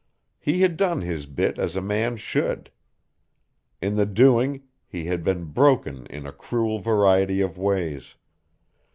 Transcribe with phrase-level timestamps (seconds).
[0.39, 2.71] He had done his bit as a man should.
[3.83, 8.15] In the doing he had been broken in a cruel variety of ways.